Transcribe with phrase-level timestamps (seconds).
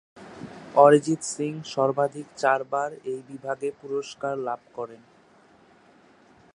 [0.75, 5.01] অরিজিৎ সিং সর্বাধিক চারবার এই বিভাগে পুরস্কার লাভ করেন।